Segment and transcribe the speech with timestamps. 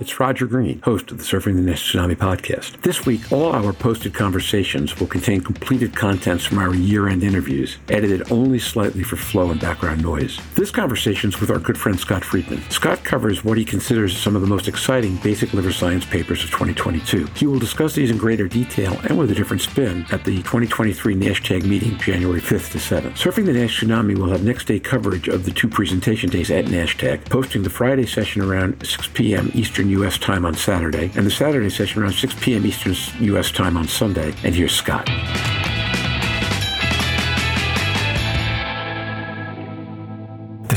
[0.00, 2.80] it's Roger Green, host of the Surfing the Nash Tsunami podcast.
[2.80, 8.32] This week, all our posted conversations will contain completed contents from our year-end interviews, edited
[8.32, 10.40] only slightly for flow and background noise.
[10.54, 12.62] This conversation is with our good friend Scott Friedman.
[12.70, 16.50] Scott covers what he considers some of the most exciting basic liver science papers of
[16.50, 17.26] 2022.
[17.36, 21.14] He will discuss these in greater detail and with a different spin at the 2023
[21.14, 23.18] NASHTAG meeting, January 5th to 7th.
[23.18, 26.64] Surfing the Nash Tsunami will have next day coverage of the two presentation days at
[26.64, 29.50] NASHTAG, posting the Friday session around 6 p.m.
[29.52, 30.18] Eastern U.S.
[30.18, 32.66] time on Saturday, and the Saturday session around 6 p.m.
[32.66, 33.50] Eastern U.S.
[33.50, 34.34] time on Sunday.
[34.42, 35.08] And here's Scott.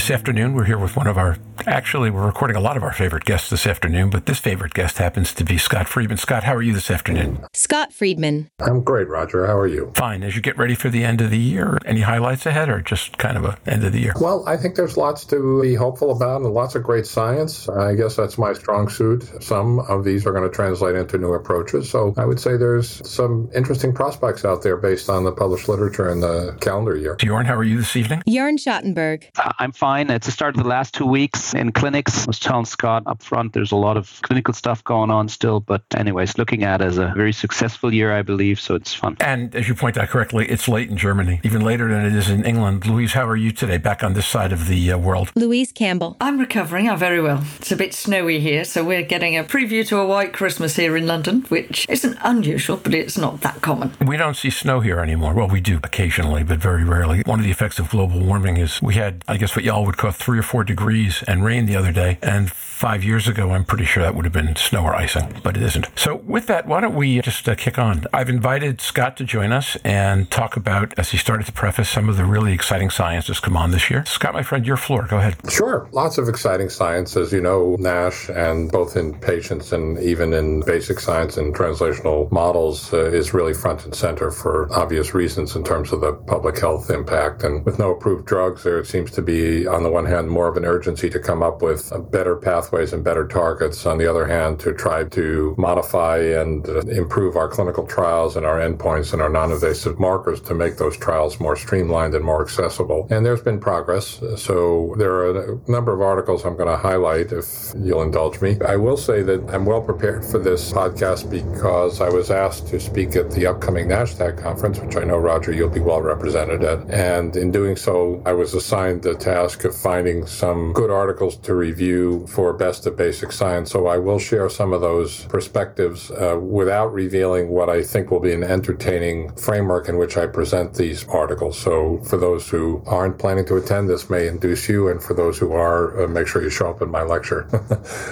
[0.03, 2.91] This afternoon, we're here with one of our Actually, we're recording a lot of our
[2.91, 6.17] favorite guests this afternoon, but this favorite guest happens to be Scott Friedman.
[6.17, 7.45] Scott, how are you this afternoon?
[7.53, 8.49] Scott Friedman.
[8.59, 9.47] I'm great, Roger.
[9.47, 9.93] How are you?
[9.95, 10.23] Fine.
[10.23, 13.17] As you get ready for the end of the year, any highlights ahead or just
[13.17, 14.13] kind of a end of the year?
[14.19, 17.69] Well, I think there's lots to be hopeful about and lots of great science.
[17.69, 19.23] I guess that's my strong suit.
[19.41, 21.89] Some of these are going to translate into new approaches.
[21.89, 26.09] So I would say there's some interesting prospects out there based on the published literature
[26.09, 27.15] in the calendar year.
[27.15, 28.21] Bjorn, how are you this evening?
[28.27, 29.29] Jörn Schattenberg.
[29.37, 29.92] Uh, I'm fine.
[29.93, 32.23] It's the start of the last two weeks in clinics.
[32.23, 35.59] I was telling Scott up front, there's a lot of clinical stuff going on still.
[35.59, 38.59] But, anyways, looking at as a very successful year, I believe.
[38.59, 39.17] So it's fun.
[39.19, 42.29] And as you point out correctly, it's late in Germany, even later than it is
[42.29, 42.87] in England.
[42.87, 45.31] Louise, how are you today back on this side of the uh, world?
[45.35, 46.17] Louise Campbell.
[46.19, 46.89] I'm recovering.
[46.89, 47.43] I'm very well.
[47.57, 50.97] It's a bit snowy here, so we're getting a preview to a white Christmas here
[50.97, 53.93] in London, which isn't unusual, but it's not that common.
[54.03, 55.35] We don't see snow here anymore.
[55.35, 57.21] Well, we do occasionally, but very rarely.
[57.25, 59.97] One of the effects of global warming is we had, I guess, what y'all would
[59.97, 62.17] call three or four degrees and rain the other day.
[62.21, 65.55] And five years ago, I'm pretty sure that would have been snow or icing, but
[65.55, 65.87] it isn't.
[65.95, 68.03] So, with that, why don't we just uh, kick on?
[68.11, 72.09] I've invited Scott to join us and talk about, as he started to preface, some
[72.09, 74.03] of the really exciting science that's come on this year.
[74.05, 75.07] Scott, my friend, your floor.
[75.09, 75.37] Go ahead.
[75.49, 75.87] Sure.
[75.93, 80.61] Lots of exciting science, as you know, NASH, and both in patients and even in
[80.65, 85.63] basic science and translational models, uh, is really front and center for obvious reasons in
[85.63, 87.43] terms of the public health impact.
[87.43, 90.57] And with no approved drugs, there seems to be, on the one hand, more of
[90.57, 93.85] an urgency to come up with better pathways and better targets.
[93.85, 98.45] On the other hand, to try to modify and uh, improve our clinical trials and
[98.45, 103.07] our endpoints and our non-invasive markers to make those trials more streamlined and more accessible.
[103.09, 104.21] And there's been progress.
[104.37, 108.57] So there are a number of articles I'm going to highlight if you'll indulge me.
[108.65, 112.79] I will say that I'm well prepared for this podcast because I was asked to
[112.79, 116.89] speak at the upcoming NASHTAG conference, which I know, Roger, you'll be well represented at.
[116.89, 121.53] And in doing so, I was assigned the task of finding some good articles to
[121.55, 123.71] review for best of basic science.
[123.71, 128.19] So I will share some of those perspectives uh, without revealing what I think will
[128.19, 131.57] be an entertaining framework in which I present these articles.
[131.57, 134.89] So for those who aren't planning to attend, this may induce you.
[134.89, 137.47] And for those who are, uh, make sure you show up in my lecture.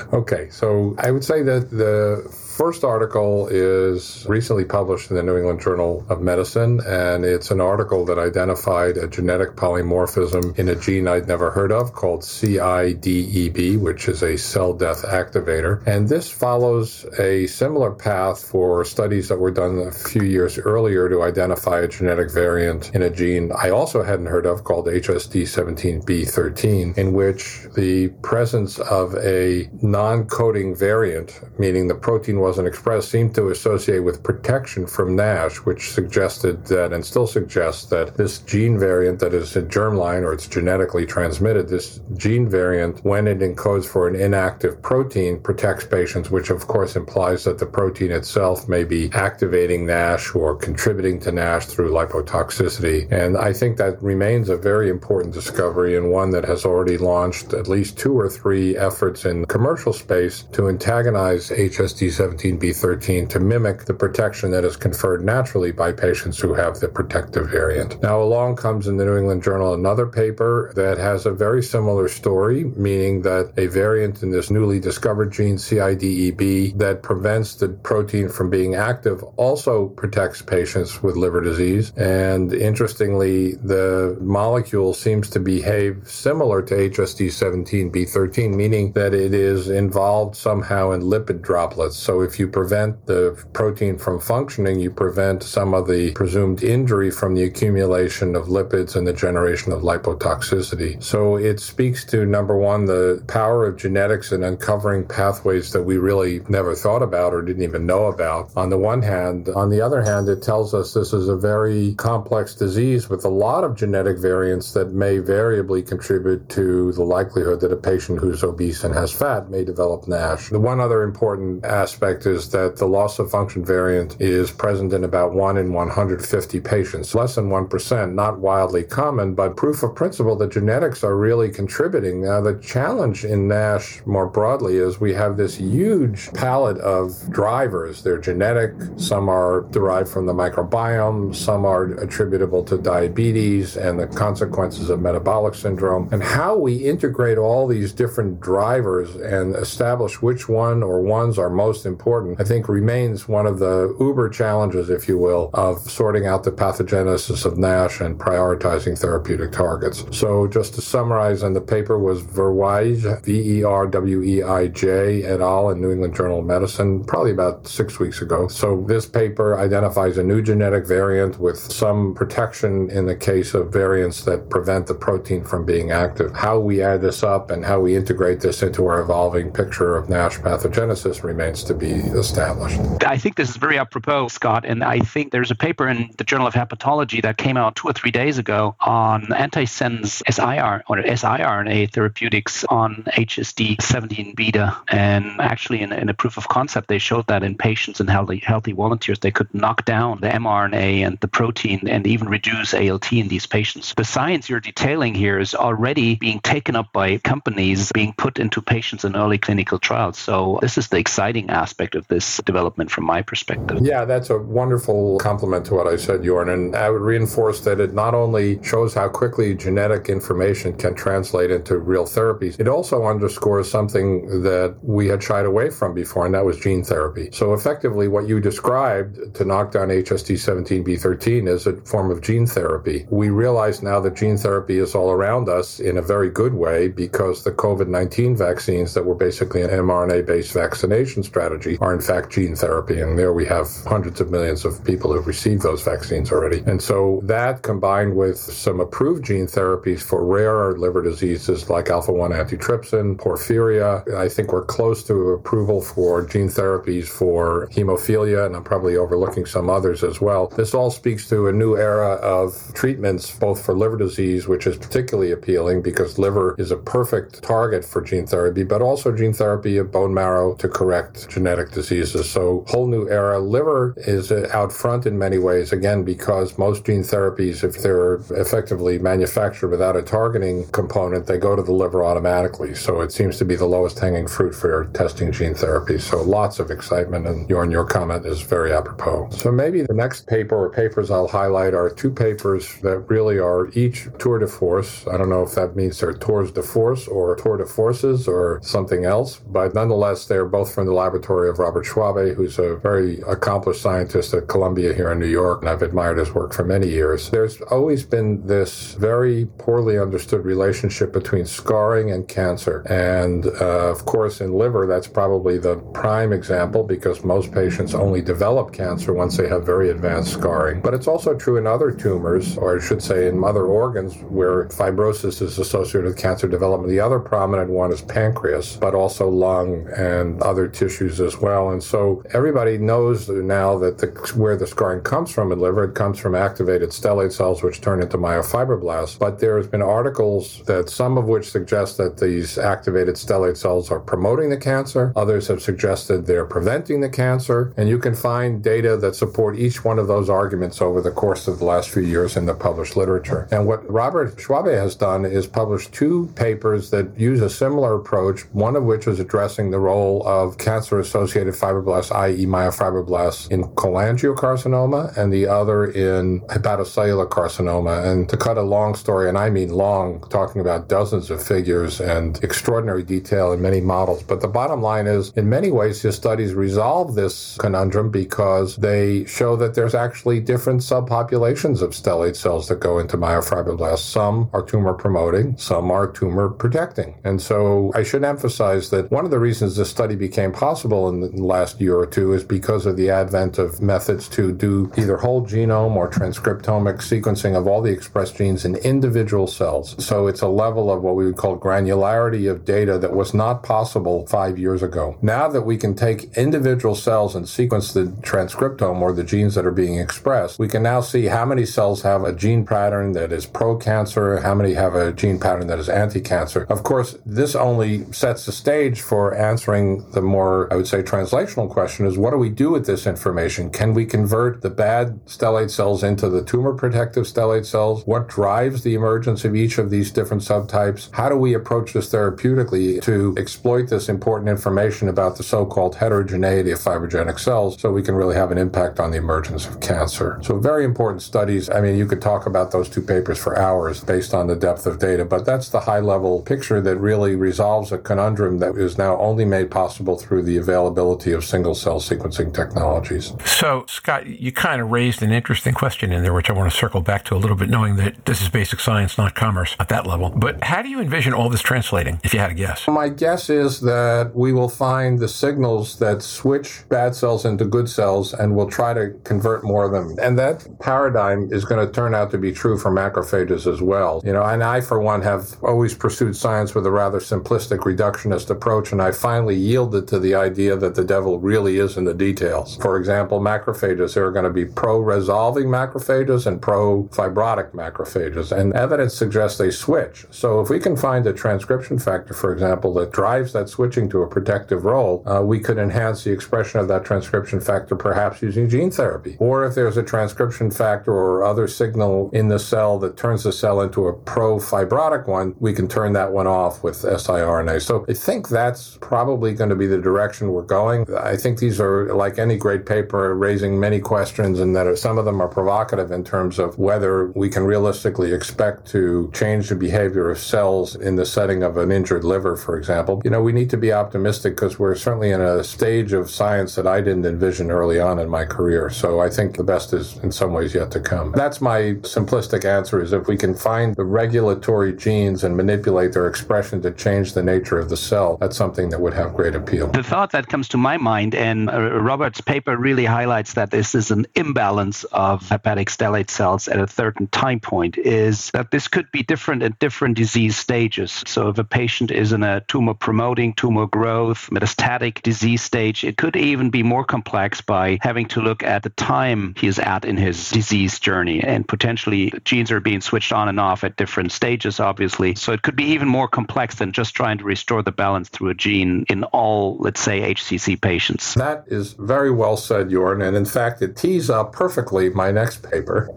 [0.14, 0.50] okay.
[0.50, 5.62] So I would say that the first article is recently published in the New England
[5.62, 11.08] Journal of Medicine, and it's an article that identified a genetic polymorphism in a gene
[11.08, 15.82] I'd never heard of called CIDEB, which is a cell death activator.
[15.88, 21.08] And this follows a similar path for studies that were done a few years earlier
[21.08, 26.98] to identify a genetic variant in a gene I also hadn't heard of called HSD17B13,
[26.98, 33.10] in which the presence of a non coding variant, meaning the protein was wasn't expressed
[33.10, 38.40] seemed to associate with protection from NASH, which suggested that, and still suggests that this
[38.40, 43.40] gene variant that is a germline or it's genetically transmitted, this gene variant, when it
[43.40, 48.68] encodes for an inactive protein, protects patients, which of course implies that the protein itself
[48.68, 53.10] may be activating NASH or contributing to NASH through lipotoxicity.
[53.14, 57.54] And I think that remains a very important discovery and one that has already launched
[57.54, 63.86] at least two or three efforts in commercial space to antagonize HSD17 17b13 to mimic
[63.86, 68.02] the protection that is conferred naturally by patients who have the protective variant.
[68.02, 72.08] Now, along comes in the New England Journal another paper that has a very similar
[72.08, 78.30] story, meaning that a variant in this newly discovered gene, CIDEB, that prevents the protein
[78.30, 81.92] from being active also protects patients with liver disease.
[81.98, 90.36] And interestingly, the molecule seems to behave similar to HSD17B13, meaning that it is involved
[90.36, 91.98] somehow in lipid droplets.
[91.98, 97.12] So if you prevent the protein from functioning, you prevent some of the presumed injury
[97.12, 101.02] from the accumulation of lipids and the generation of lipotoxicity.
[101.04, 105.98] So it speaks to number one, the power of genetics in uncovering pathways that we
[105.98, 108.52] really never thought about or didn't even know about.
[108.56, 111.94] On the one hand, on the other hand, it tells us this is a very
[111.96, 117.62] complex disease with a lot of genetic variants that may variably contribute to the likelihood
[117.62, 120.50] that a patient who's obese and has fat may develop NASH.
[120.50, 125.04] The one other important aspect is that the loss of function variant is present in
[125.04, 130.36] about 1 in 150 patients, less than 1%, not wildly common, but proof of principle
[130.36, 132.24] that genetics are really contributing.
[132.24, 138.04] Now, the challenge in NASH more broadly is we have this huge palette of drivers.
[138.04, 144.08] They're genetic, some are derived from the microbiome, some are attributable to diabetes and the
[144.08, 146.10] consequences of metabolic syndrome.
[146.12, 151.50] And how we integrate all these different drivers and establish which one or ones are
[151.50, 152.01] most important,
[152.40, 156.52] I think remains one of the uber challenges, if you will, of sorting out the
[156.52, 160.06] pathogenesis of NASH and prioritizing therapeutic targets.
[160.12, 165.70] So just to summarize, and the paper was Verweij, V-E-R-W-E-I-J et al.
[165.70, 168.48] in New England Journal of Medicine, probably about six weeks ago.
[168.48, 173.72] So this paper identifies a new genetic variant with some protection in the case of
[173.72, 176.34] variants that prevent the protein from being active.
[176.34, 180.10] How we add this up and how we integrate this into our evolving picture of
[180.10, 182.80] NASH pathogenesis remains to be established.
[183.06, 186.24] I think this is very apropos, Scott, and I think there's a paper in the
[186.24, 190.98] Journal of Hepatology that came out two or three days ago on antisense SIR or
[190.98, 194.78] siRNA therapeutics on HSD 17 beta.
[194.90, 198.38] And actually, in, in, a proof of concept, they showed that in patients and healthy,
[198.38, 203.12] healthy volunteers, they could knock down the mRNA and the protein and even reduce ALT
[203.12, 203.94] in these patients.
[203.96, 208.62] The science you're detailing here is already being taken up by companies, being put into
[208.62, 210.18] patients in early clinical trials.
[210.18, 213.80] So, this is the exciting aspect of this development from my perspective.
[213.82, 216.54] Yeah, that's a wonderful compliment to what I said, Jorn.
[216.54, 221.52] And I would reinforce that it not only shows how quickly genetic information can translate
[221.52, 226.36] into real therapies, it also underscores something that we had shied away from before, and
[226.36, 227.30] that was gene therapy.
[227.32, 233.06] So effectively, what you described to knock down HSD17B13 is a form of gene therapy.
[233.10, 236.88] We realize now that gene therapy is all around us in a very good way
[236.88, 242.02] because the COVID 19 vaccines that were basically an mRNA based vaccination strategy are in
[242.02, 243.00] fact gene therapy.
[243.02, 246.64] And there we have hundreds of millions of people who've received those vaccines already.
[246.66, 252.12] And so that combined with some approved gene therapies for rare liver diseases like alpha
[252.12, 258.56] 1 antitrypsin, porphyria, I think we're close to approval for gene therapies for hemophilia, and
[258.56, 260.48] I'm probably overlooking some others as well.
[260.48, 264.78] This all speaks to a new era of treatments, both for liver disease, which is
[264.78, 269.78] particularly appealing because liver is a perfect target for gene therapy, but also gene therapy
[269.78, 272.30] of bone marrow to correct genetic diseases.
[272.30, 273.40] So, whole new era.
[273.40, 278.16] Liver is uh, out front in many ways, again, because most gene therapies, if they're
[278.32, 282.74] effectively manufactured without a targeting component, they go to the liver automatically.
[282.74, 286.00] So, it seems to be the lowest hanging fruit for testing gene therapy.
[286.00, 289.30] So, lots of excitement, and your, your comment is very apropos.
[289.32, 293.70] So, maybe the next paper or papers I'll highlight are two papers that really are
[293.74, 295.06] each tour de force.
[295.08, 298.60] I don't know if that means they're tours de force or tour de forces or
[298.64, 303.22] something else, but nonetheless, they're both from the laboratory of Robert Schwabe, who's a very
[303.28, 306.88] accomplished scientist at Columbia here in New York, and I've admired his work for many
[306.88, 307.30] years.
[307.30, 312.82] There's always been this very poorly understood relationship between scarring and cancer.
[312.90, 318.22] And uh, of course, in liver, that's probably the prime example because most patients only
[318.22, 320.82] develop cancer once they have very advanced scarring.
[320.82, 324.66] But it's also true in other tumors, or I should say in other organs where
[324.70, 326.90] fibrosis is associated with cancer development.
[326.90, 331.70] The other prominent one is pancreas, but also lung and other tissues as well.
[331.70, 335.96] And so everybody knows now that the, where the scarring comes from in liver, it
[335.96, 339.18] comes from activated stellate cells, which turn into myofibroblasts.
[339.18, 344.00] But there's been articles that some of which suggest that these activated stellate cells are
[344.00, 345.14] promoting the cancer.
[345.16, 347.74] Others have suggested they're preventing the cancer.
[347.78, 351.48] And you can find data that support each one of those arguments over the course
[351.48, 353.48] of the last few years in the published literature.
[353.52, 358.42] And what Robert Schwabe has done is published two papers that use a similar approach,
[358.54, 365.16] one of which is addressing the role of cancer associated fibroblasts, i.e., myofibroblasts, in cholangiocarcinoma,
[365.18, 368.06] and the other in hepatocellular carcinoma.
[368.06, 372.00] And to cut a long story, and I mean long, talking about dozens of figures
[372.00, 374.24] and extraordinary detail in many models.
[374.24, 379.26] But the bottom line is, in many ways, his studies resolve this conundrum because they
[379.26, 384.00] show that there's actually different subpopulations of stellate cells that go into myofibroblasts.
[384.00, 387.20] Some are tumor promoting, some are tumor protecting.
[387.24, 391.22] And so I should emphasize that one of the reasons this study became possible in
[391.22, 395.18] the last year or two is because of the advent of methods to do either
[395.18, 399.96] whole genome or transcriptomic sequencing of all the expressed genes in individual cells.
[400.04, 403.64] So it's a level of what we would call granularity of data that was not
[403.64, 405.18] possible five years ago.
[405.22, 409.66] Now that we can take individual cells and sequence the transcriptome or the genes that
[409.66, 413.32] are being expressed, we can now see how many cells have a gene pattern that
[413.32, 416.66] is pro-cancer, how many have a gene pattern that is anti-cancer.
[416.70, 421.70] Of course, this only sets the stage for answering the more, I would say, translational
[421.70, 423.70] question is what do we do with this information?
[423.70, 428.06] Can we convert the bad stellate cells into the tumor protective stellate cells?
[428.06, 431.12] What drives the emergence of each of these different subtypes?
[431.14, 436.72] How do we approach this therapeutically to exploit this important information about the so-called heterogeneity
[436.72, 440.40] of fibrogenic cells so we can really have an impact on the emergence of cancer?
[440.44, 441.70] So very important studies.
[441.70, 444.86] I mean, you could talk about those two papers for hours based on the depth
[444.86, 448.98] of data, but that's the high level picture that really resolves a conundrum that is
[448.98, 453.34] now only made possible through the availability of single cell sequencing technologies.
[453.46, 456.78] So, Scott, you kind of raised an interesting question in there, which I want to
[456.78, 459.90] circle back to a little bit, knowing that this is basic science, not commerce at
[459.90, 460.30] that level.
[460.30, 462.88] But how do you envision all this translating, if you had a guess?
[462.88, 467.90] My guess is that we will find the signals that switch bad cells into good
[467.90, 470.16] cells and we'll try to convert more of them.
[470.22, 474.22] And that paradigm is going to turn out to be true for macrophages as well.
[474.26, 478.50] You know, and I, for one, have always pursued science with a rather simplistic reductionist
[478.50, 482.14] approach, and I finally yielded to the idea that the devil really is in the
[482.14, 482.76] details.
[482.78, 489.14] For example, macrophages, there are going to be pro-resolving macrophages and pro-fibrotic macrophages, and evidence
[489.14, 490.26] suggests they switch.
[490.30, 494.22] So if we can find a transcription factor, for example, that drives that switching to
[494.22, 498.68] a protective role, uh, we could enhance the expression of that transcription factor perhaps using
[498.68, 499.38] gene therapy.
[499.40, 503.52] Or if there's a transcription factor or other signal in the cell that turns the
[503.52, 507.82] cell into a pro-fibrotic one, we can turn that one off with siRNA.
[507.82, 511.06] So I think that's probably going to be the direction we're going.
[511.14, 515.26] I think these are, like any great paper, raising many questions and that some of
[515.26, 520.30] them are provocative in terms of whether we can realistically expect to change the behavior
[520.30, 523.22] of cells in the setting of an injured liver, for example.
[523.26, 526.76] You know, we need to be optimistic because we're certainly in a stage of science
[526.76, 528.90] that I didn't envision early on in my career.
[528.90, 531.34] So I think the best is in some ways yet to come.
[531.34, 531.80] That's my
[532.16, 536.92] simplistic answer is if we can find the regulatory genes and manipulate their expression to
[536.92, 539.88] change the nature of the cell, that's something that would have great appeal.
[539.88, 543.96] The thought that comes to my mind, and uh, Robert's paper really highlights that this
[543.96, 548.90] is an imbalance of hepatic stellate cells at a certain time point, is that this
[548.90, 551.24] could be different at different disease stages.
[551.26, 556.18] So if a patient is in a tumor promoting, tumor growth, metastatic disease stage, it
[556.18, 560.04] could even be more complex by having to look at the time he is at
[560.04, 561.42] in his disease journey.
[561.42, 565.36] And potentially genes are being switched on and off at different stages, obviously.
[565.36, 568.50] So it could be even more complex than just trying to restore the balance through
[568.50, 571.34] a gene in all, let's say, HCC patients.
[571.36, 573.26] That is very well said, Jorn.
[573.26, 576.10] And in fact, it tees up perfectly my next paper.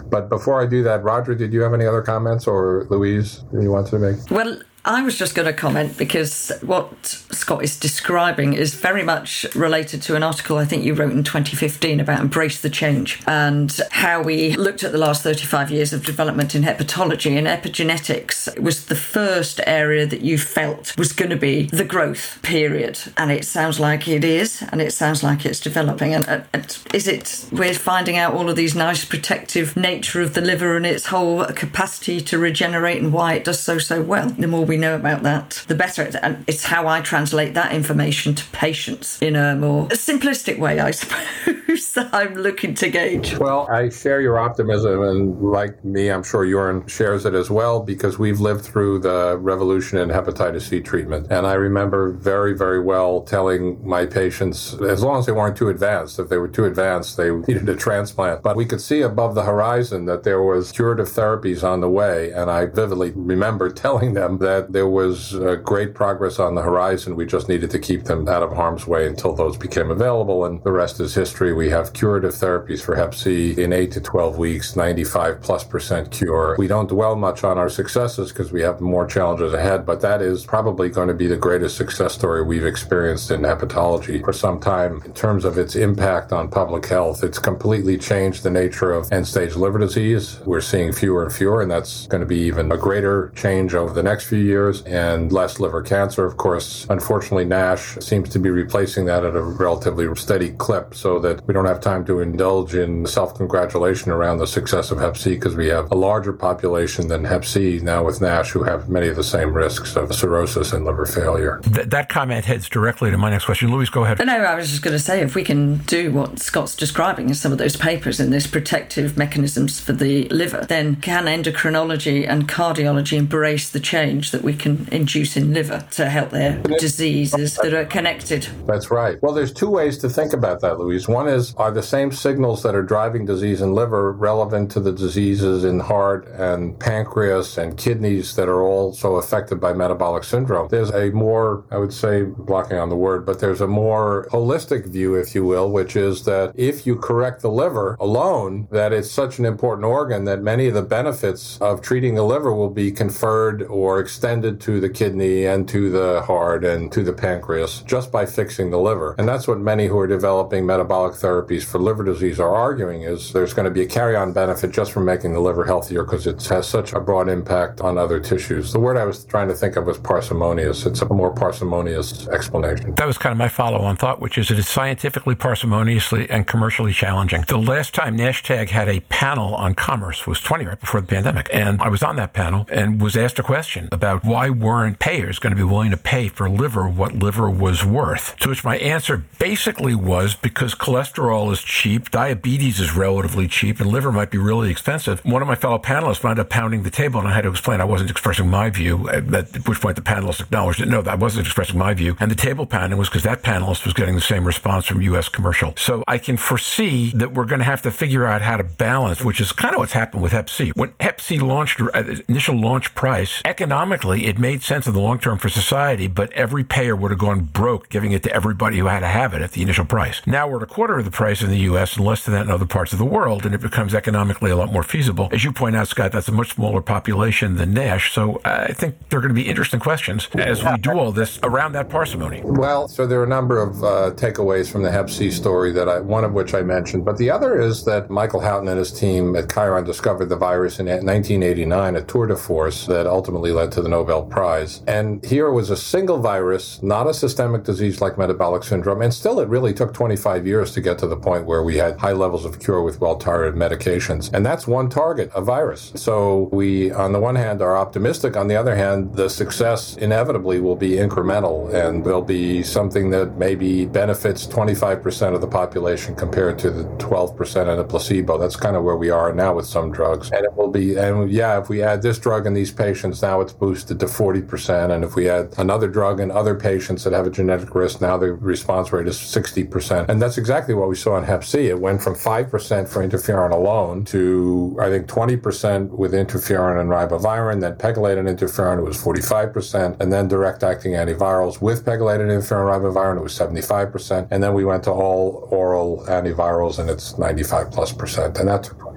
[0.10, 3.70] but before I do that, Roger, did you have any other comments or Louise you
[3.70, 4.30] wanted to make?
[4.30, 9.46] Well, I was just going to comment because what Scott is describing is very much
[9.54, 13.80] related to an article I think you wrote in 2015 about Embrace the Change and
[13.92, 18.86] how we looked at the last 35 years of development in hepatology and epigenetics was
[18.86, 22.98] the first area that you felt was going to be the growth period.
[23.16, 26.12] And it sounds like it is, and it sounds like it's developing.
[26.12, 30.34] And, uh, and is it, we're finding out all of these nice protective nature of
[30.34, 34.28] the liver and its whole capacity to regenerate and why it does so, so well.
[34.28, 36.10] The more we know about that, the better.
[36.22, 40.90] And it's how I translate that information to patients in a more simplistic way, I
[41.02, 43.36] suppose, that I'm looking to gauge.
[43.38, 47.80] Well, I share your optimism, and like me, I'm sure Jorn shares it as well
[47.80, 51.26] because we've lived through the revolution in hepatitis C treatment.
[51.30, 55.68] And I remember very, very well telling my patients, as long as they weren't too
[55.68, 58.42] advanced, if they were too advanced, they needed a transplant.
[58.42, 62.30] But we could see above the horizon that there was curative therapies on the way.
[62.32, 67.16] And I vividly remember telling them that there was uh, great progress on the horizon.
[67.16, 70.44] We just needed to keep them out of harm's way until those became available.
[70.44, 71.52] And the rest is history.
[71.52, 76.10] We have curative therapies for Hep C in 8 to 12 weeks, 95 plus percent
[76.10, 76.56] cure.
[76.58, 80.22] We don't dwell much on our successes because we have more challenges ahead, but that
[80.22, 84.60] is probably going to be the greatest success story we've experienced in hepatology for some
[84.60, 87.24] time in terms of its impact on public health.
[87.24, 90.40] It's completely changed the nature of end stage liver disease.
[90.44, 93.92] We're seeing fewer and fewer, and that's going to be even a greater change over
[93.92, 94.51] the next few years
[94.86, 96.24] and less liver cancer.
[96.24, 101.18] Of course, unfortunately, NASH seems to be replacing that at a relatively steady clip so
[101.20, 105.16] that we don't have time to indulge in self congratulation around the success of Hep
[105.16, 108.88] C because we have a larger population than Hep C now with NASH who have
[108.88, 111.60] many of the same risks of cirrhosis and liver failure.
[111.62, 113.70] Th- that comment heads directly to my next question.
[113.70, 114.24] Louise, go ahead.
[114.24, 117.34] No, I was just going to say if we can do what Scott's describing in
[117.34, 122.48] some of those papers in this protective mechanisms for the liver, then can endocrinology and
[122.48, 127.72] cardiology embrace the change that we can induce in liver to help their diseases that
[127.72, 128.46] are connected?
[128.66, 129.22] That's right.
[129.22, 131.08] Well, there's two ways to think about that, Louise.
[131.08, 134.92] One is are the same signals that are driving disease in liver relevant to the
[134.92, 140.68] diseases in heart and pancreas and kidneys that are also affected by metabolic syndrome?
[140.68, 144.86] There's a more, I would say, blocking on the word, but there's a more holistic
[144.86, 149.10] view, if you will, which is that if you correct the liver alone, that it's
[149.10, 152.90] such an important organ that many of the benefits of treating the liver will be
[152.90, 158.10] conferred or extended to the kidney and to the heart and to the pancreas just
[158.10, 159.14] by fixing the liver.
[159.18, 163.32] And that's what many who are developing metabolic therapies for liver disease are arguing is
[163.32, 166.42] there's going to be a carry-on benefit just from making the liver healthier because it
[166.46, 168.72] has such a broad impact on other tissues.
[168.72, 170.86] The word I was trying to think of was parsimonious.
[170.86, 172.94] It's a more parsimonious explanation.
[172.94, 176.92] That was kind of my follow-on thought, which is it is scientifically parsimoniously and commercially
[176.92, 177.44] challenging.
[177.48, 181.48] The last time NASHTAG had a panel on commerce was 20 right before the pandemic,
[181.52, 185.38] and I was on that panel and was asked a question about why weren't payers
[185.38, 188.36] going to be willing to pay for liver what liver was worth.
[188.38, 193.90] To which my answer basically was because cholesterol is cheap, diabetes is relatively cheap, and
[193.90, 195.24] liver might be really expensive.
[195.24, 197.80] One of my fellow panelists wound up pounding the table, and I had to explain
[197.80, 199.08] I wasn't expressing my view.
[199.08, 202.16] Uh, at which point the panelists acknowledged that no, I wasn't expressing my view.
[202.20, 205.28] And the table pounding was because that panelist was getting the same response from U.S.
[205.28, 205.74] commercial.
[205.76, 209.24] So I can foresee that we're going to have to figure out how to balance,
[209.24, 210.70] which is kind of what's happened with Hep C.
[210.76, 215.18] When Hep C launched at initial launch price, economically it made sense in the long
[215.18, 218.86] term for society, but every payer would have gone broke giving it to everybody who
[218.86, 220.20] had to have it at the initial price.
[220.26, 221.96] Now we're at a quarter of the price in the U.S.
[221.96, 224.56] and less than that in other parts of the world, and it becomes economically a
[224.56, 225.28] lot more feasible.
[225.32, 229.08] As you point out, Scott, that's a much smaller population than NASH, so I think
[229.08, 232.40] there are going to be interesting questions as we do all this around that parsimony.
[232.44, 235.88] Well, so there are a number of uh, takeaways from the Hep C story that
[235.88, 238.92] I, one of which I mentioned, but the other is that Michael Houghton and his
[238.92, 243.72] team at Chiron discovered the virus in 1989, a tour de force that ultimately led
[243.72, 244.82] to the Nobel Prize.
[244.86, 249.38] And here was a single virus, not a systemic disease like metabolic syndrome, and still
[249.38, 252.44] it really took 25 years to get to the point where we had high levels
[252.46, 254.32] of cure with well-tolerated medications.
[254.32, 255.92] And that's one target, a virus.
[255.94, 258.34] So we, on the one hand, are optimistic.
[258.36, 263.36] On the other hand, the success inevitably will be incremental and there'll be something that
[263.36, 268.38] maybe benefits 25% of the population compared to the 12% in a placebo.
[268.38, 270.30] That's kind of where we are now with some drugs.
[270.30, 273.42] And it will be, and yeah, if we add this drug in these patients, now
[273.42, 274.90] it's boosted to 40%.
[274.90, 278.16] And if we add another drug in other patients that have a genetic risk, now
[278.16, 280.08] the response rate is 60%.
[280.08, 281.68] And that's exactly what we saw in Hep C.
[281.68, 287.60] It went from 5% for interferon alone to, I think, 20% with interferon and ribavirin.
[287.60, 290.00] Then pegylated interferon, was 45%.
[290.00, 294.28] And then direct acting antivirals with pegylated interferon and ribavirin, it was 75%.
[294.30, 298.38] And then we went to all oral antivirals and it's 95 plus percent.
[298.38, 298.91] And that took 25 years.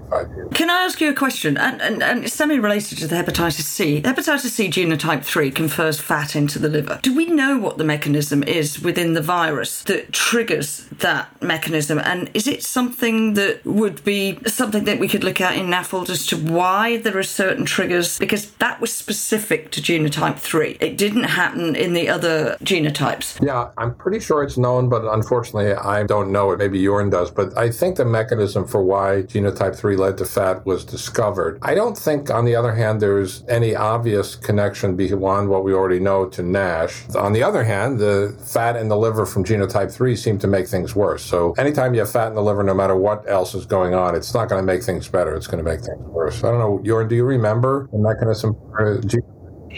[0.53, 1.57] Can I ask you a question?
[1.57, 4.01] And, and, and it's semi related to the hepatitis C.
[4.01, 6.99] Hepatitis C genotype 3 confers fat into the liver.
[7.01, 11.99] Do we know what the mechanism is within the virus that triggers that mechanism?
[11.99, 16.09] And is it something that would be something that we could look at in NAFLD
[16.09, 18.19] as to why there are certain triggers?
[18.19, 20.77] Because that was specific to genotype 3.
[20.79, 23.43] It didn't happen in the other genotypes.
[23.45, 26.59] Yeah, I'm pretty sure it's known, but unfortunately, I don't know it.
[26.59, 27.31] Maybe Jorn does.
[27.31, 31.60] But I think the mechanism for why genotype 3 led to fat was discovered.
[31.62, 35.99] I don't think, on the other hand, there's any obvious connection beyond what we already
[35.99, 37.10] know to NASH.
[37.15, 40.67] On the other hand, the fat in the liver from genotype 3 seem to make
[40.67, 41.23] things worse.
[41.23, 44.15] So anytime you have fat in the liver, no matter what else is going on,
[44.15, 45.36] it's not going to make things better.
[45.36, 46.43] It's going to make things worse.
[46.43, 46.79] I don't know.
[46.84, 49.01] Jorn, do you remember the mechanism for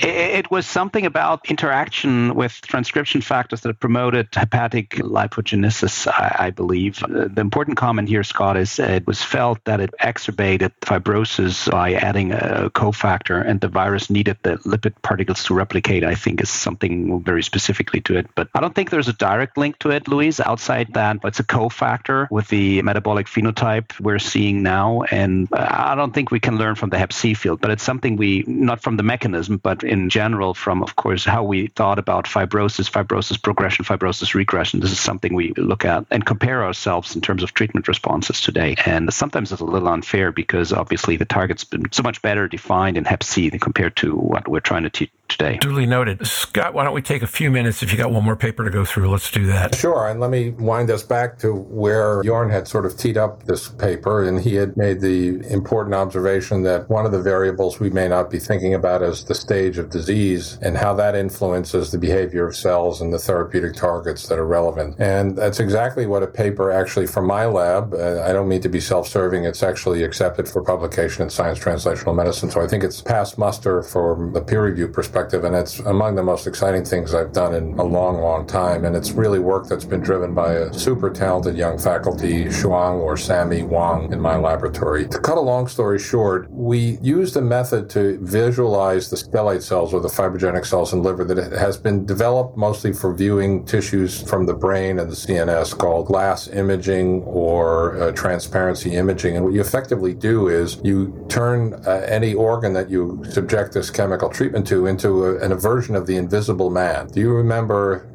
[0.04, 7.04] it was something about interaction with transcription factors that promoted hepatic lipogenesis, I, I believe.
[7.04, 11.94] Uh, the important comment here, Scott, is it was felt that it exacerbated fibrosis by
[11.94, 16.50] adding a cofactor, and the virus needed the lipid particles to replicate, I think, is
[16.50, 18.28] something very specifically to it.
[18.36, 21.18] But I don't think there's a direct link to it, Louise, outside that.
[21.24, 25.02] It's a cofactor with the metabolic phenotype we're seeing now.
[25.12, 27.84] And uh, I don't think we can learn from the Hep C field, but it's
[27.84, 32.00] something we, not from the mechanism, but in general from, of course, how we thought
[32.00, 34.80] about fibrosis, fibrosis progression, fibrosis regression.
[34.80, 38.76] This is something we look at and compare ourselves in terms of treatment responses today.
[38.86, 42.98] And sometimes it's a little unfair because obviously the target's been so much better defined
[42.98, 44.90] in Hep C compared to what we're trying to
[45.28, 45.58] today.
[45.58, 46.26] Duly noted.
[46.26, 47.84] Scott, why don't we take a few minutes?
[47.84, 49.76] If you got one more paper to go through, let's do that.
[49.76, 50.08] Sure.
[50.08, 53.70] And let me wind us back to where Jorn had sort of teed up this
[53.70, 58.08] paper, and he had made the important observation that one of the variables we may
[58.08, 62.48] not be thinking about is the stage of disease and how that influences the behavior
[62.48, 64.96] of cells and the therapeutic targets that are relevant.
[65.00, 68.70] And that's exactly what a paper actually from my lab, uh, I don't mean to
[68.70, 72.50] be self serving, it's actually accepted for publication in Science Translational Medicine.
[72.50, 76.24] So I think it's passed muster from the peer review perspective, and it's among the
[76.24, 78.86] most exciting things I've done in a long, long time.
[78.86, 83.18] And it's really work that's been driven by a super talented young faculty, Shuang or
[83.18, 85.08] Sammy Wang, in my laboratory.
[85.08, 89.94] To cut a long story short, we used a method to visualize the stellate cells
[89.94, 94.46] or the fibrogenic cells in liver that has been developed mostly for viewing tissues from
[94.46, 99.36] the brain and the CNS called glass imaging or uh, transparency imaging.
[99.36, 103.90] And what you effectively do is you turn uh, any organ that you subject this
[103.90, 107.08] chemical treatment to into a, an aversion of the invisible man.
[107.08, 108.08] Do you remember?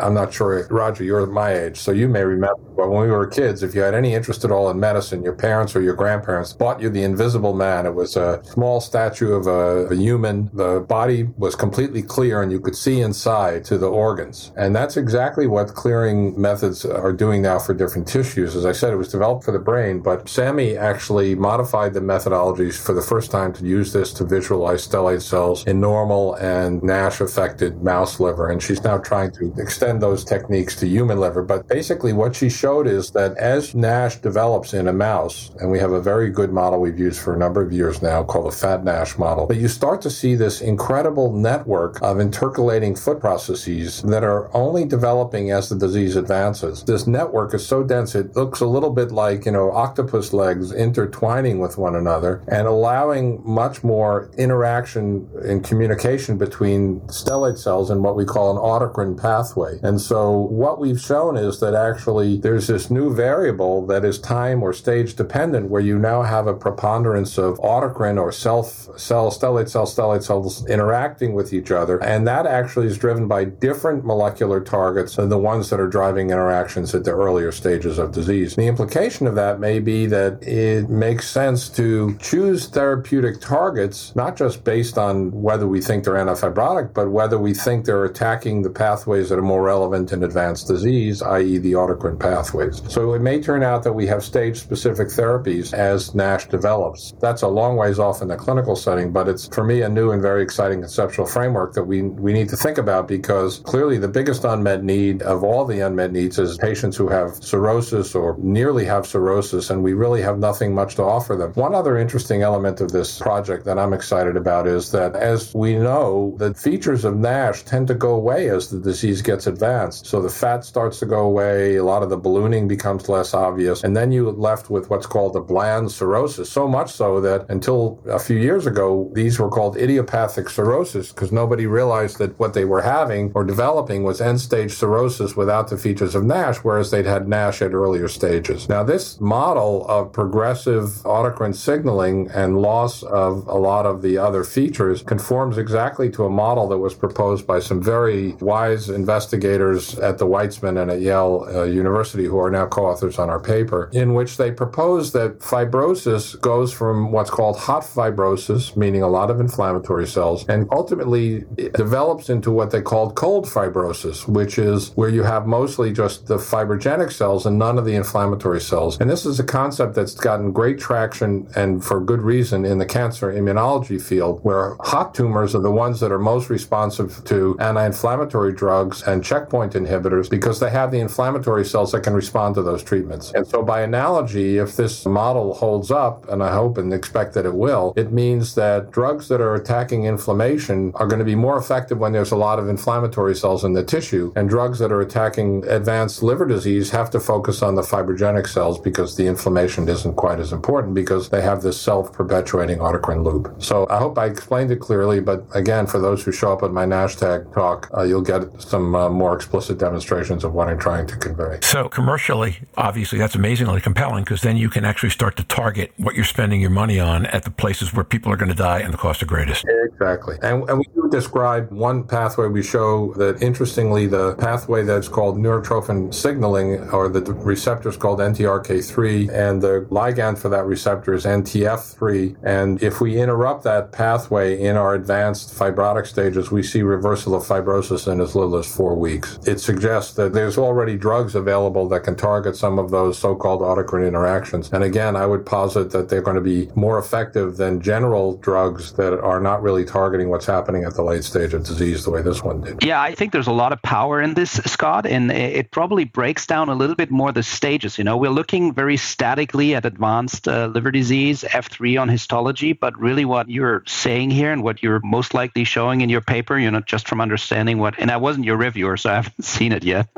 [0.00, 3.26] I'm not sure, Roger, you're my age, so you may remember, but when we were
[3.26, 6.52] kids, if you had any interest at all in medicine, your parents or your grandparents
[6.52, 7.86] bought you the invisible man.
[7.86, 10.50] It was a small statue of a, a human.
[10.52, 14.52] The body was completely clear and you could see inside to the organs.
[14.56, 18.56] And that's exactly what clearing methods are doing now for different tissues.
[18.56, 22.76] As I said, it was developed for the brain, but Sammy actually modified the methodologies
[22.76, 27.20] for the first time to use this to visualize stellate cells in normal and NASH
[27.20, 28.50] affected mouse liver.
[28.50, 31.42] And she's now trying to extend those techniques to human liver.
[31.42, 35.78] But basically, what she showed is that as NASH develops in a mouse, and we
[35.78, 38.56] have a very good model we've used for a number of years now called the
[38.56, 44.02] FAT NASH model, but you start to see this incredible network of intercalating foot processes
[44.02, 46.84] that are only developing as the disease advances.
[46.84, 50.72] This network is so dense, it looks a little bit like, you know, octopus legs
[50.72, 58.02] intertwining with one another and allowing much more interaction and communication between stellate cells and
[58.02, 59.78] what we call an autocrine pathway.
[59.82, 64.62] And so what we've shown is that actually there's this new variable that is time
[64.62, 69.68] or stage dependent where you now have a preponderance of autocrine or self cell, stellate
[69.68, 72.02] cell, stellate cells interacting with each other.
[72.02, 76.30] And that actually is driven by different molecular targets than the ones that are driving
[76.30, 78.56] interactions at the earlier stages of disease.
[78.56, 84.36] The implication of that may be that it makes sense to choose therapeutic targets, not
[84.36, 88.70] just based on whether we think they're antifibrotic, but whether we think they're attacking the
[88.70, 92.82] pathways that are more relevant in advanced disease, i.e., the autocrine pathways.
[92.88, 97.12] So it may turn out that we have stage specific therapies as NASH develops.
[97.20, 100.12] That's a long ways off in the clinical setting, but it's for me a new
[100.12, 104.08] and very exciting conceptual framework that we, we need to think about because clearly the
[104.08, 108.84] biggest unmet need of all the unmet needs is patients who have cirrhosis or nearly
[108.84, 111.52] have cirrhosis, and we really have nothing much to offer them.
[111.54, 115.76] One other interesting element of this project that I'm excited about is that as we
[115.76, 115.93] know,
[116.38, 120.06] the features of NASH tend to go away as the disease gets advanced.
[120.06, 123.84] So the fat starts to go away, a lot of the ballooning becomes less obvious,
[123.84, 126.50] and then you're left with what's called a bland cirrhosis.
[126.50, 131.32] So much so that until a few years ago, these were called idiopathic cirrhosis because
[131.32, 135.78] nobody realized that what they were having or developing was end stage cirrhosis without the
[135.78, 138.68] features of NASH, whereas they'd had NASH at earlier stages.
[138.68, 144.44] Now, this model of progressive autocrine signaling and loss of a lot of the other
[144.44, 150.18] features conforms exactly to a model that was proposed by some very wise investigators at
[150.18, 154.14] the Weizmann and at Yale uh, University who are now co-authors on our paper, in
[154.14, 159.40] which they propose that fibrosis goes from what's called hot fibrosis, meaning a lot of
[159.40, 161.44] inflammatory cells, and ultimately
[161.74, 166.36] develops into what they called cold fibrosis, which is where you have mostly just the
[166.36, 168.98] fibrogenic cells and none of the inflammatory cells.
[169.00, 172.86] And this is a concept that's gotten great traction and for good reason in the
[172.86, 178.52] cancer immunology field, where hot tumors are the ones that are most responsive to anti-inflammatory
[178.52, 182.82] drugs and checkpoint inhibitors because they have the inflammatory cells that can respond to those
[182.82, 183.32] treatments.
[183.32, 187.46] And so by analogy, if this model holds up, and I hope and expect that
[187.46, 191.58] it will, it means that drugs that are attacking inflammation are going to be more
[191.58, 195.00] effective when there's a lot of inflammatory cells in the tissue, and drugs that are
[195.00, 200.14] attacking advanced liver disease have to focus on the fibrogenic cells because the inflammation isn't
[200.14, 203.54] quite as important because they have this self-perpetuating autocrine loop.
[203.58, 206.72] So I hope I explained it clearly, but again, for those who show up at
[206.72, 211.06] my NASH-TAG talk, uh, you'll get some uh, more explicit demonstrations of what I'm trying
[211.06, 211.58] to convey.
[211.62, 216.14] So commercially, obviously, that's amazingly compelling because then you can actually start to target what
[216.14, 218.92] you're spending your money on at the places where people are going to die and
[218.92, 219.64] the cost are greatest.
[219.84, 220.36] Exactly.
[220.42, 222.48] And, and we do describe one pathway.
[222.48, 228.18] We show that, interestingly, the pathway that's called neurotrophin signaling, or the receptor is called
[228.18, 232.36] NTRK3, and the ligand for that receptor is NTF3.
[232.42, 237.42] And if we interrupt that pathway in our advanced fibrotic stages, we see reversal of
[237.42, 239.38] fibrosis in as little as four weeks.
[239.46, 244.06] It suggests that there's already drugs available that can target some of those so-called autocrine
[244.06, 244.70] interactions.
[244.72, 248.92] And again, I would posit that they're going to be more effective than general drugs
[248.94, 252.22] that are not really targeting what's happening at the late stage of disease the way
[252.22, 252.82] this one did.
[252.82, 256.46] Yeah, I think there's a lot of power in this, Scott, and it probably breaks
[256.46, 257.98] down a little bit more the stages.
[257.98, 262.98] You know, we're looking very statically at advanced uh, liver disease, F3 on histology, but
[262.98, 266.70] really what you're saying here and what you're most likely showing in your paper, you
[266.70, 269.84] know, just from understanding what, and I wasn't your reviewer, so I haven't seen it
[269.84, 270.08] yet.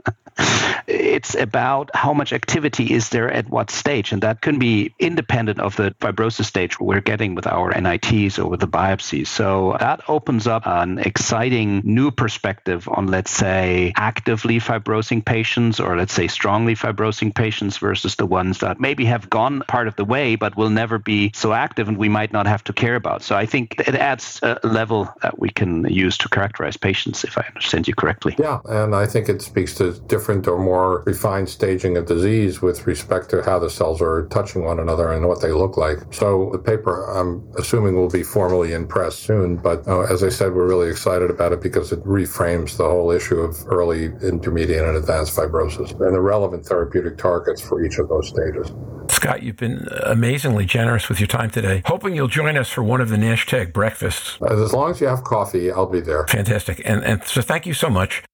[1.17, 5.59] It's about how much activity is there at what stage, and that can be independent
[5.61, 9.29] of the fibrosis stage we're getting with our NITs or with the biopsies.
[9.29, 15.97] So that opens up an exciting new perspective on, let's say, actively fibrosing patients or
[15.97, 20.05] let's say strongly fibrosing patients versus the ones that maybe have gone part of the
[20.05, 23.23] way but will never be so active and we might not have to care about.
[23.23, 27.39] So I think it adds a level that we can use to characterize patients, if
[27.39, 28.37] I understand you correctly.
[28.39, 32.87] Yeah, and I think it speaks to different or more refined staging of disease with
[32.87, 35.99] respect to how the cells are touching one another and what they look like.
[36.13, 39.57] So the paper, I'm assuming, will be formally in press soon.
[39.57, 43.13] But uh, as I said, we're really excited about it because it reframes the whole
[43.13, 48.09] issue of early, intermediate, and advanced fibrosis and the relevant therapeutic targets for each of
[48.09, 48.73] those stages.
[49.09, 51.83] Scott, you've been amazingly generous with your time today.
[51.87, 54.39] Hoping you'll join us for one of the NASH breakfasts.
[54.51, 56.27] As long as you have coffee, I'll be there.
[56.27, 56.83] Fantastic.
[56.85, 58.25] And, and so thank you so much.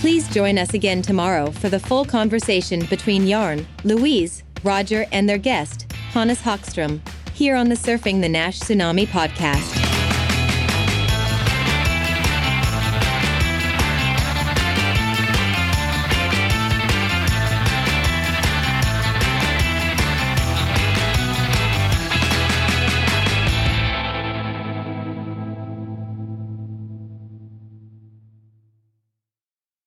[0.00, 5.38] Please join us again tomorrow for the full conversation between Jorn, Louise, Roger, and their
[5.38, 7.00] guest, Hannes Hagström,
[7.34, 9.97] here on the Surfing the NASH Tsunami podcast.